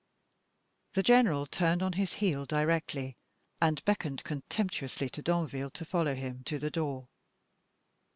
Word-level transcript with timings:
The 0.95 1.03
general 1.03 1.45
turned 1.45 1.83
on 1.83 1.93
his 1.93 2.13
heel 2.13 2.47
directly, 2.47 3.17
and 3.61 3.85
beckoned 3.85 4.23
contemptuously 4.23 5.11
to 5.11 5.21
Danville 5.21 5.69
to 5.69 5.85
follow 5.85 6.15
him 6.15 6.43
to 6.45 6.57
the 6.57 6.71
door. 6.71 7.07